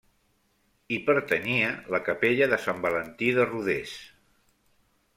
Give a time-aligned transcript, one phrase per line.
[0.95, 1.67] Hi pertanyia
[1.97, 3.97] la capella de Sant Valentí de Rodès.